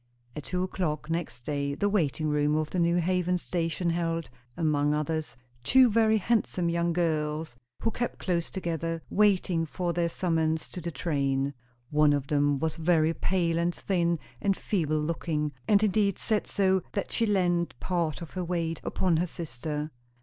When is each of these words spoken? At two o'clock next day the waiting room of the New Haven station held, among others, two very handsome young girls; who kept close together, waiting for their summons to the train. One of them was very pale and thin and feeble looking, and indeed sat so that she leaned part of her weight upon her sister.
At 0.35 0.45
two 0.45 0.63
o'clock 0.63 1.11
next 1.11 1.43
day 1.45 1.75
the 1.75 1.87
waiting 1.87 2.27
room 2.27 2.55
of 2.55 2.71
the 2.71 2.79
New 2.79 2.95
Haven 2.95 3.37
station 3.37 3.91
held, 3.91 4.31
among 4.57 4.95
others, 4.95 5.37
two 5.61 5.91
very 5.91 6.17
handsome 6.17 6.69
young 6.69 6.91
girls; 6.91 7.55
who 7.83 7.91
kept 7.91 8.17
close 8.17 8.49
together, 8.49 9.03
waiting 9.11 9.63
for 9.63 9.93
their 9.93 10.09
summons 10.09 10.69
to 10.71 10.81
the 10.81 10.89
train. 10.89 11.53
One 11.91 12.13
of 12.13 12.25
them 12.25 12.57
was 12.57 12.77
very 12.77 13.13
pale 13.13 13.59
and 13.59 13.75
thin 13.75 14.17
and 14.41 14.57
feeble 14.57 14.97
looking, 14.99 15.51
and 15.67 15.83
indeed 15.83 16.17
sat 16.17 16.47
so 16.47 16.81
that 16.93 17.11
she 17.11 17.27
leaned 17.27 17.75
part 17.79 18.23
of 18.23 18.31
her 18.31 18.43
weight 18.43 18.81
upon 18.83 19.17
her 19.17 19.27
sister. 19.27 19.91